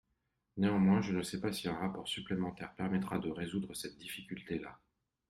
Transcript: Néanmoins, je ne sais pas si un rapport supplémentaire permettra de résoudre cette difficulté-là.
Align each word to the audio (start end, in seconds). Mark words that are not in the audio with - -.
Néanmoins, 0.57 1.01
je 1.03 1.13
ne 1.15 1.21
sais 1.21 1.39
pas 1.39 1.51
si 1.53 1.69
un 1.69 1.77
rapport 1.77 2.07
supplémentaire 2.07 2.73
permettra 2.73 3.19
de 3.19 3.29
résoudre 3.29 3.75
cette 3.75 3.99
difficulté-là. 3.99 4.79